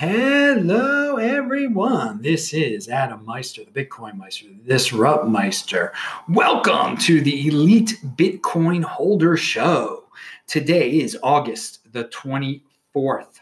[0.00, 2.22] Hello, everyone.
[2.22, 5.92] This is Adam Meister, the Bitcoin Meister, the Disrupt Meister.
[6.26, 10.04] Welcome to the Elite Bitcoin Holder Show.
[10.46, 13.40] Today is August the 24th,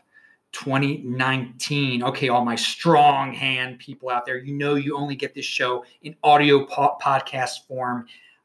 [0.50, 2.02] 2019.
[2.02, 5.84] Okay, all my strong hand people out there, you know you only get this show
[6.02, 8.04] in audio po- podcast form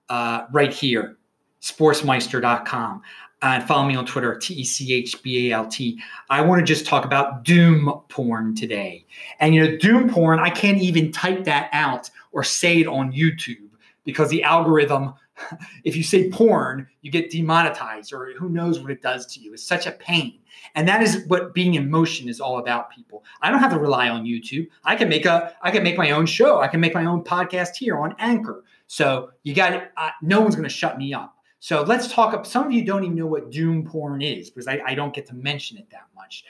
[0.09, 1.17] uh, right here,
[1.63, 3.01] DisruptMeister.com
[3.43, 6.01] and follow me on Twitter, T E C H B A L T.
[6.29, 9.05] I want to just talk about doom porn today.
[9.39, 13.11] And you know, doom porn, I can't even type that out or say it on
[13.11, 13.69] YouTube
[14.05, 15.13] because the algorithm,
[15.83, 19.53] if you say porn, you get demonetized or who knows what it does to you.
[19.53, 20.39] It's such a pain.
[20.75, 23.25] And that is what being in motion is all about, people.
[23.41, 24.67] I don't have to rely on YouTube.
[24.85, 26.61] I can make a I can make my own show.
[26.61, 28.63] I can make my own podcast here on Anchor.
[28.87, 31.35] So you got uh, no one's going to shut me up.
[31.63, 32.33] So let's talk.
[32.33, 32.45] up.
[32.45, 35.25] Some of you don't even know what doom porn is because I, I don't get
[35.27, 36.43] to mention it that much.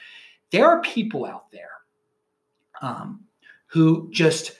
[0.50, 1.70] There are people out there
[2.82, 3.20] um,
[3.68, 4.56] who just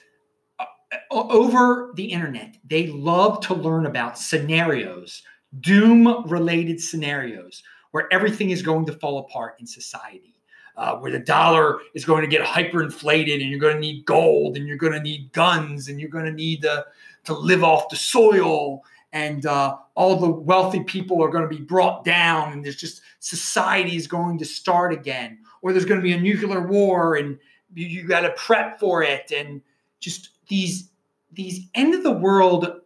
[0.57, 0.65] uh,
[1.11, 5.23] over the internet, they love to learn about scenarios,
[5.59, 7.61] doom related scenarios
[7.91, 10.31] where everything is going to fall apart in society.
[10.77, 14.57] Uh, where the dollar is going to get hyperinflated and you're going to need gold
[14.57, 16.85] and you're going to need guns and you're going to need to,
[17.23, 18.83] to live off the soil
[19.15, 23.01] and uh, all the wealthy people are going to be brought down and there's just
[23.19, 25.39] society is going to start again.
[25.61, 27.39] Or there's going to be a nuclear war and
[27.73, 29.61] you, you got to prep for it and
[30.01, 30.89] just these
[31.31, 32.81] these end of the world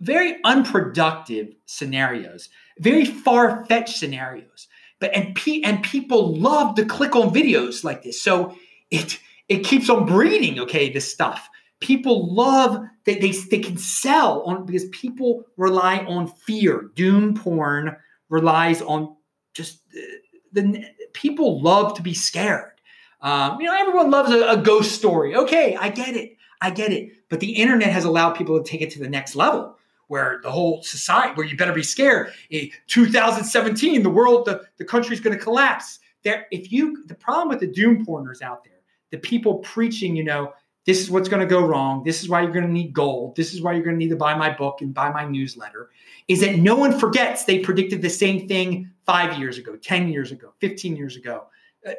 [0.00, 4.68] very unproductive scenarios very far-fetched scenarios.
[5.00, 8.22] But and pe- and people love to click on videos like this.
[8.22, 8.56] So
[8.90, 11.48] it it keeps on breeding okay this stuff.
[11.80, 16.90] People love that they, they can sell on because people rely on fear.
[16.94, 17.96] Doom porn
[18.28, 19.16] relies on
[19.54, 20.00] just uh,
[20.52, 22.72] the people love to be scared.
[23.22, 25.36] Um, you know, everyone loves a, a, ghost story.
[25.36, 26.36] Okay, I get it.
[26.62, 27.12] I get it.
[27.28, 29.76] But the internet has allowed people to take it to the next level
[30.08, 32.32] where the whole society, where you better be scared.
[32.50, 36.00] In 2017, the world, the, the country's going to collapse.
[36.24, 38.80] There, if you, the problem with the doom porners out there,
[39.10, 40.52] the people preaching, you know,
[40.86, 42.02] this is what's going to go wrong.
[42.04, 43.36] This is why you're going to need gold.
[43.36, 45.90] This is why you're going to need to buy my book and buy my newsletter.
[46.28, 50.32] Is that no one forgets they predicted the same thing five years ago, 10 years
[50.32, 51.44] ago, 15 years ago,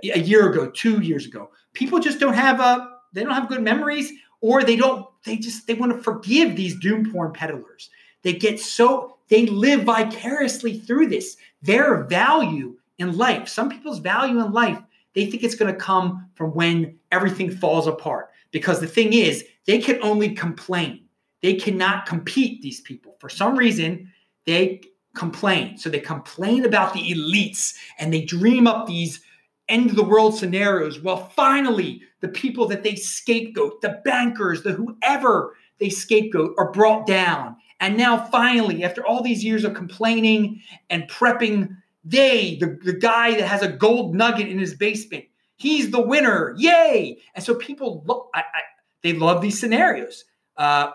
[0.03, 1.51] a year ago, two years ago.
[1.73, 4.11] People just don't have a, they don't have good memories
[4.41, 7.89] or they don't, they just, they want to forgive these doom porn peddlers.
[8.23, 11.37] They get so, they live vicariously through this.
[11.61, 14.79] Their value in life, some people's value in life,
[15.13, 19.45] they think it's going to come from when everything falls apart because the thing is,
[19.65, 21.05] they can only complain.
[21.41, 23.15] They cannot compete, these people.
[23.19, 24.11] For some reason,
[24.45, 24.81] they
[25.15, 25.77] complain.
[25.77, 29.21] So they complain about the elites and they dream up these
[29.67, 30.99] end of the world scenarios.
[30.99, 37.07] Well, finally, the people that they scapegoat, the bankers, the whoever they scapegoat, are brought
[37.07, 37.55] down.
[37.79, 43.31] And now, finally, after all these years of complaining and prepping, they, the, the guy
[43.31, 45.25] that has a gold nugget in his basement,
[45.61, 46.55] He's the winner.
[46.57, 47.19] Yay.
[47.35, 48.61] And so people look, I, I,
[49.03, 50.25] they love these scenarios.
[50.57, 50.89] Uh,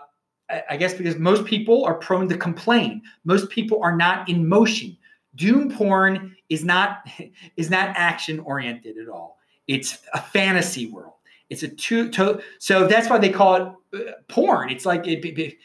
[0.49, 3.01] I, I guess because most people are prone to complain.
[3.23, 4.97] Most people are not in motion.
[5.35, 7.09] Doom porn is not
[7.55, 9.37] is not action oriented at all.
[9.67, 11.13] It's a fantasy world.
[11.49, 13.61] It's a two to, so that's why they call it
[13.95, 14.69] uh, porn.
[14.69, 15.57] It's like it, it,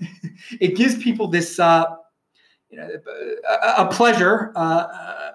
[0.60, 1.84] it gives people this uh,
[2.70, 2.88] you know,
[3.48, 4.86] a, a pleasure, uh,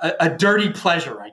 [0.01, 1.32] a, a, dirty pleasure, I.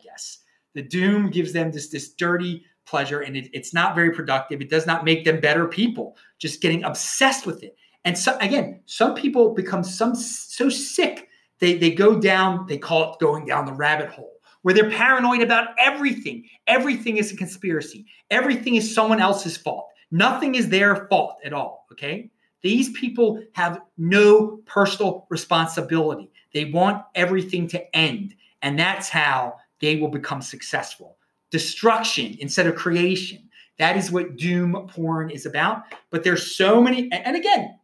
[0.74, 4.60] The doom gives them this this dirty pleasure, and it, it's not very productive.
[4.60, 6.16] It does not make them better people.
[6.38, 7.76] Just getting obsessed with it.
[8.04, 11.28] And so again, some people become some so sick
[11.60, 12.66] they they go down.
[12.66, 14.32] They call it going down the rabbit hole
[14.62, 16.44] where they're paranoid about everything.
[16.66, 18.06] Everything is a conspiracy.
[18.30, 19.86] Everything is someone else's fault.
[20.10, 21.86] Nothing is their fault at all.
[21.92, 22.30] Okay.
[22.62, 26.30] These people have no personal responsibility.
[26.52, 28.34] They want everything to end.
[28.60, 31.16] And that's how they will become successful.
[31.50, 33.48] Destruction instead of creation.
[33.78, 35.84] That is what doom porn is about.
[36.10, 37.78] But there's so many, and again,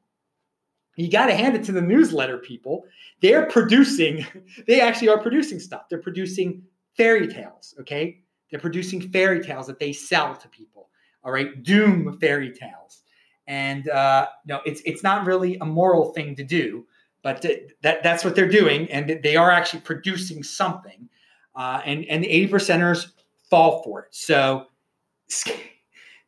[0.96, 2.84] you got to hand it to the newsletter people.
[3.22, 4.26] They're producing,
[4.66, 5.88] they actually are producing stuff.
[5.88, 6.62] They're producing
[6.96, 8.20] fairy tales, okay?
[8.50, 10.88] They're producing fairy tales that they sell to people,
[11.24, 11.62] all right?
[11.62, 13.02] Doom fairy tales.
[13.46, 16.84] And uh, no, it's it's not really a moral thing to do,
[17.22, 17.44] but
[17.82, 21.08] that that's what they're doing, and they are actually producing something
[21.56, 23.06] uh, and and the eighty percenters
[23.50, 24.08] fall for it.
[24.10, 24.66] So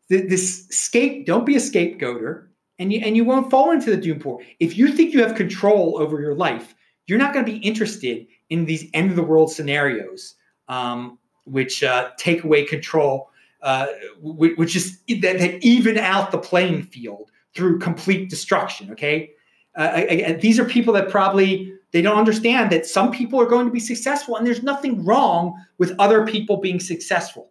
[0.09, 2.47] this scape, don't be a scapegoater,
[2.79, 4.41] and you and you won't fall into the doom pool.
[4.59, 6.75] If you think you have control over your life,
[7.07, 10.35] you're not going to be interested in these end of the world scenarios
[10.69, 13.31] um, which uh, take away control,
[13.63, 13.87] uh,
[14.23, 18.91] which is that, that even out the playing field through complete destruction.
[18.93, 19.31] Okay,
[19.77, 23.73] uh, these are people that probably they don't understand that some people are going to
[23.73, 27.51] be successful, and there's nothing wrong with other people being successful.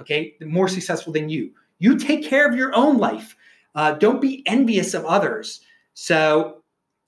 [0.00, 1.52] Okay, more successful than you.
[1.78, 3.36] You take care of your own life.
[3.74, 5.60] Uh, don't be envious of others.
[5.94, 6.62] So,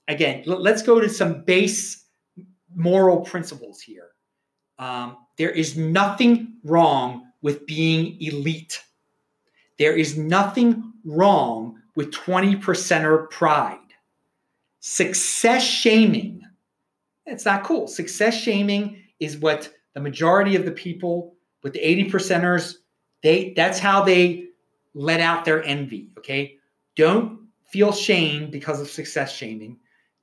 [0.07, 2.05] again, l- let's go to some base
[2.75, 4.09] moral principles here.
[4.77, 8.83] Um, there is nothing wrong with being elite.
[9.77, 13.79] There is nothing wrong with 20 percenter pride.
[14.79, 16.44] Success shaming,
[17.25, 17.87] it's not cool.
[17.87, 22.75] Success shaming is what the majority of the people with the 80 percenters,
[23.23, 24.49] they that's how they
[24.93, 26.09] let out their envy.
[26.17, 26.57] Okay.
[26.95, 29.77] Don't feel shame because of success shaming.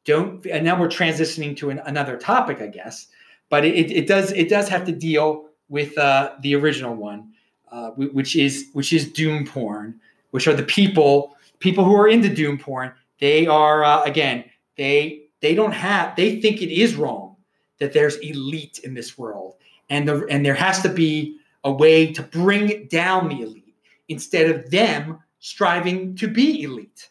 [0.05, 3.09] Don't, and now we're transitioning to an, another topic, I guess,
[3.51, 7.33] but it, it does it does have to deal with uh, the original one,
[7.71, 10.01] uh, which is which is doom porn,
[10.31, 12.93] which are the people people who are into doom porn.
[13.21, 14.45] They are uh, again
[14.77, 17.37] they they don't have they think it is wrong
[17.79, 19.57] that there's elite in this world,
[19.91, 23.75] and the and there has to be a way to bring down the elite
[24.09, 27.11] instead of them striving to be elite.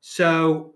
[0.00, 0.74] So,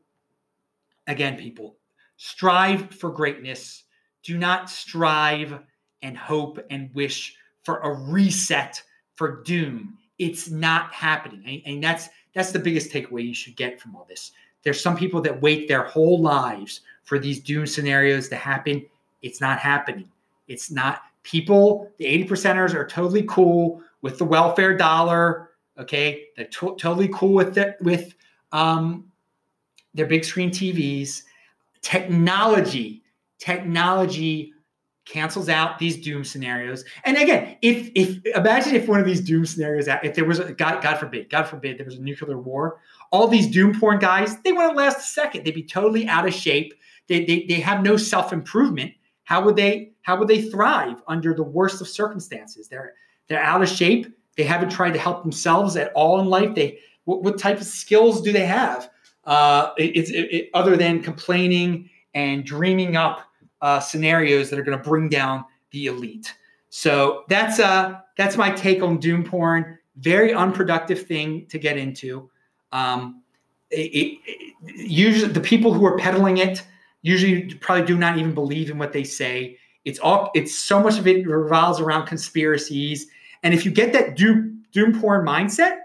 [1.06, 1.76] again, people,
[2.16, 3.84] strive for greatness.
[4.22, 5.58] Do not strive
[6.02, 8.82] and hope and wish for a reset
[9.14, 9.98] for doom.
[10.18, 11.62] It's not happening.
[11.66, 14.32] And, that's that's the biggest takeaway you should get from all this.
[14.64, 18.84] There's some people that wait their whole lives for these doom scenarios to happen.
[19.22, 20.10] It's not happening.
[20.48, 25.50] It's not people, the 80 percenters are totally cool with the welfare dollar.
[25.78, 28.14] Okay, they're to- totally cool with it with
[28.52, 29.10] um,
[29.94, 31.22] their big screen TVs.
[31.82, 33.02] Technology,
[33.38, 34.53] technology
[35.04, 36.84] cancels out these doom scenarios.
[37.04, 40.52] And again, if if imagine if one of these doom scenarios, if there was a
[40.52, 42.80] God, God forbid, God forbid, there was a nuclear war,
[43.10, 45.44] all these doom porn guys, they wouldn't last a second.
[45.44, 46.74] They'd be totally out of shape.
[47.06, 48.92] They, they, they have no self improvement.
[49.24, 52.68] How would they how would they thrive under the worst of circumstances?
[52.68, 52.94] They're
[53.28, 54.06] they're out of shape.
[54.36, 56.54] They haven't tried to help themselves at all in life.
[56.54, 58.90] They what, what type of skills do they have?
[59.24, 63.20] Uh, it, it, other than complaining and dreaming up
[63.64, 66.34] uh, scenarios that are going to bring down the elite.
[66.68, 69.78] So that's uh that's my take on doom porn.
[69.96, 72.28] Very unproductive thing to get into.
[72.72, 73.22] Um,
[73.70, 76.62] it, it, usually, the people who are peddling it
[77.02, 79.56] usually probably do not even believe in what they say.
[79.84, 83.06] It's all it's so much of it revolves around conspiracies.
[83.42, 85.78] And if you get that doom doom porn mindset,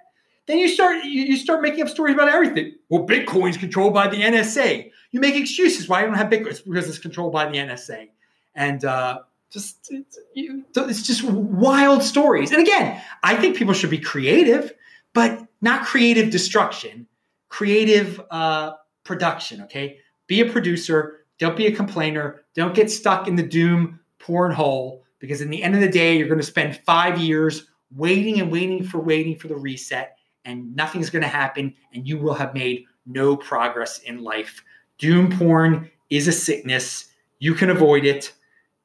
[0.47, 2.73] then you start you start making up stories about everything.
[2.89, 4.91] Well, Bitcoin's controlled by the NSA.
[5.11, 6.47] You make excuses why you don't have Bitcoin.
[6.47, 8.09] It's because it's controlled by the NSA,
[8.55, 9.19] and uh,
[9.49, 12.51] just it's, you, it's just wild stories.
[12.51, 14.71] And again, I think people should be creative,
[15.13, 17.07] but not creative destruction,
[17.49, 18.73] creative uh,
[19.03, 19.61] production.
[19.63, 19.97] Okay,
[20.27, 21.25] be a producer.
[21.39, 22.43] Don't be a complainer.
[22.53, 26.17] Don't get stuck in the doom porn hole because in the end of the day,
[26.17, 30.75] you're going to spend five years waiting and waiting for waiting for the reset, and
[30.75, 34.63] nothing's going to happen, and you will have made no progress in life.
[34.99, 37.09] Doom porn is a sickness.
[37.39, 38.33] You can avoid it.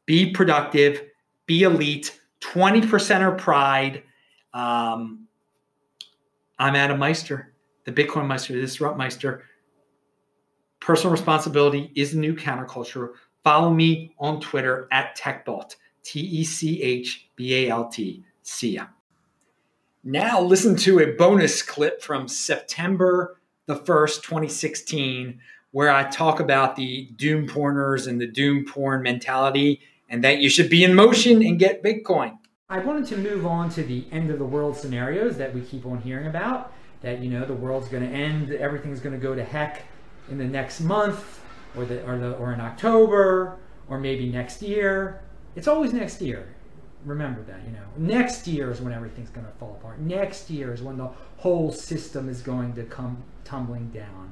[0.06, 1.02] Be productive.
[1.46, 2.18] Be elite.
[2.40, 4.04] 20% are pride.
[4.52, 5.26] Um,
[6.58, 7.52] I'm Adam Meister,
[7.84, 9.44] the Bitcoin Meister, the Disrupt Meister.
[10.78, 13.14] Personal responsibility is the new counterculture.
[13.42, 15.76] Follow me on Twitter at TechBalt.
[16.04, 18.22] T E C H B A L T.
[18.42, 18.86] See ya.
[20.04, 25.40] Now, listen to a bonus clip from September the 1st, 2016,
[25.74, 30.48] where I talk about the doom porners and the doom porn mentality and that you
[30.48, 32.38] should be in motion and get Bitcoin.
[32.68, 35.84] I wanted to move on to the end of the world scenarios that we keep
[35.84, 36.72] on hearing about.
[37.00, 39.82] That, you know, the world's going to end, everything's going to go to heck
[40.30, 41.40] in the next month
[41.76, 45.22] or, the, or, the, or in October or maybe next year.
[45.56, 46.54] It's always next year.
[47.04, 47.82] Remember that, you know.
[47.96, 49.98] Next year is when everything's going to fall apart.
[49.98, 54.30] Next year is when the whole system is going to come tumbling down.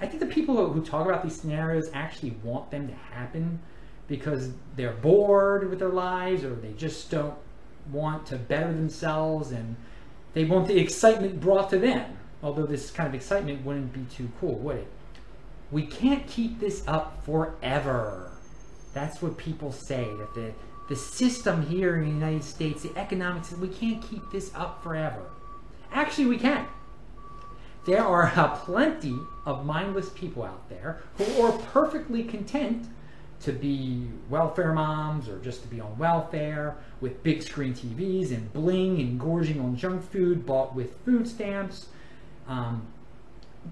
[0.00, 3.58] I think the people who talk about these scenarios actually want them to happen
[4.06, 7.34] because they're bored with their lives or they just don't
[7.90, 9.76] want to better themselves and
[10.34, 12.16] they want the excitement brought to them.
[12.42, 14.86] Although this kind of excitement wouldn't be too cool, would it?
[15.70, 18.30] We can't keep this up forever.
[18.94, 20.52] That's what people say, that the,
[20.88, 25.22] the system here in the United States, the economics, we can't keep this up forever.
[25.92, 26.66] Actually, we can.
[27.88, 32.86] There are plenty of mindless people out there who are perfectly content
[33.40, 38.52] to be welfare moms or just to be on welfare with big screen TVs and
[38.52, 41.86] bling and gorging on junk food bought with food stamps.
[42.46, 42.86] Um,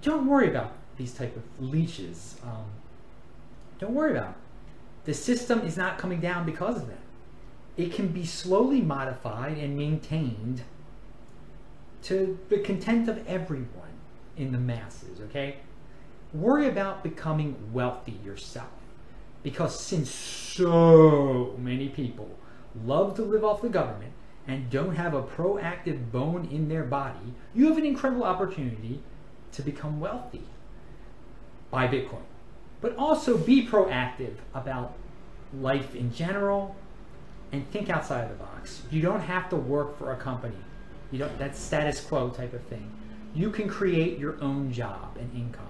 [0.00, 2.36] don't worry about these type of leeches.
[2.42, 2.64] Um,
[3.78, 4.36] don't worry about it.
[5.04, 7.04] The system is not coming down because of that.
[7.76, 10.62] It can be slowly modified and maintained
[12.04, 13.85] to the content of everyone
[14.36, 15.56] in the masses, okay?
[16.32, 18.68] Worry about becoming wealthy yourself.
[19.42, 22.36] Because since so many people
[22.84, 24.12] love to live off the government
[24.46, 29.00] and don't have a proactive bone in their body, you have an incredible opportunity
[29.52, 30.42] to become wealthy.
[31.70, 32.22] Buy Bitcoin.
[32.80, 34.94] But also be proactive about
[35.60, 36.76] life in general
[37.52, 38.82] and think outside of the box.
[38.90, 40.56] You don't have to work for a company.
[41.10, 42.90] You don't that's status quo type of thing.
[43.36, 45.68] You can create your own job and income.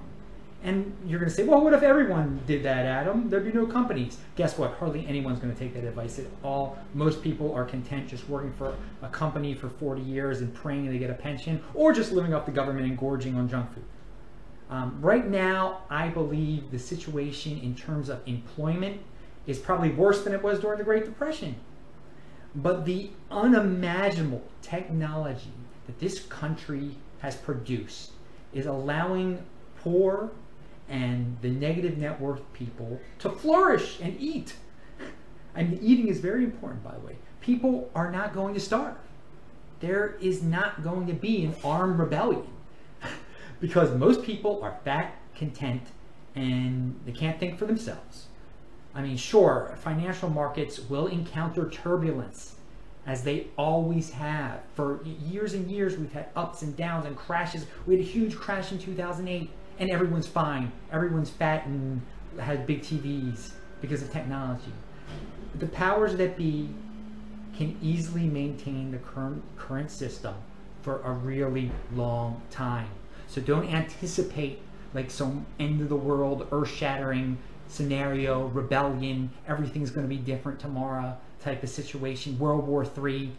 [0.62, 3.28] And you're going to say, well, what if everyone did that, Adam?
[3.28, 4.18] There'd be no companies.
[4.37, 4.75] Guess what?
[4.75, 6.78] Hardly anyone's going to take that advice at all.
[6.94, 10.99] Most people are content just working for a company for 40 years and praying they
[10.99, 13.85] get a pension, or just living off the government and gorging on junk food.
[14.70, 19.00] Um, right now, I believe the situation in terms of employment
[19.49, 21.56] is probably worse than it was during the Great Depression.
[22.54, 25.52] But the unimaginable technology
[25.87, 28.12] that this country has produced
[28.52, 29.44] is allowing
[29.80, 30.30] poor
[30.88, 34.54] and the negative net worth people to flourish and eat.
[35.54, 37.16] And eating is very important, by the way.
[37.40, 38.96] People are not going to starve.
[39.80, 42.46] There is not going to be an armed rebellion
[43.61, 45.82] because most people are fat, content,
[46.35, 48.26] and they can't think for themselves.
[48.94, 52.55] I mean, sure, financial markets will encounter turbulence
[53.06, 54.60] as they always have.
[54.75, 57.66] For years and years, we've had ups and downs and crashes.
[57.86, 59.48] We had a huge crash in 2008,
[59.78, 60.72] and everyone's fine.
[60.92, 62.02] Everyone's fat and
[62.40, 64.72] has big TVs because of technology.
[65.54, 66.68] The powers that be
[67.56, 70.34] can easily maintain the current, current system
[70.82, 72.88] for a really long time.
[73.28, 74.60] So don't anticipate
[74.94, 80.61] like some end of the world, earth shattering scenario, rebellion, everything's going to be different
[80.61, 83.32] tomorrow type of situation, World War III.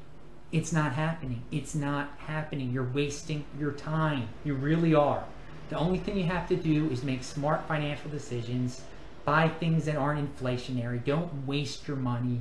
[0.51, 1.43] It's not happening.
[1.51, 2.71] It's not happening.
[2.71, 4.29] You're wasting your time.
[4.45, 5.25] You really are.
[5.69, 8.81] The only thing you have to do is make smart financial decisions,
[9.25, 12.39] buy things that aren't inflationary, don't waste your money,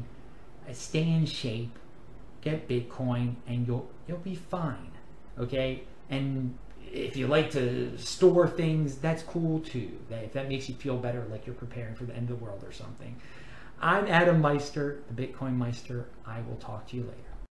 [0.69, 1.77] uh, stay in shape,
[2.43, 4.93] get Bitcoin, and you'll you'll be fine.
[5.37, 5.83] Okay?
[6.09, 6.57] And
[6.93, 9.91] if you like to store things, that's cool too.
[10.11, 12.65] If that makes you feel better, like you're preparing for the end of the world
[12.65, 13.17] or something.
[13.81, 16.07] I'm Adam Meister, the Bitcoin Meister.
[16.27, 17.36] I will talk to you later.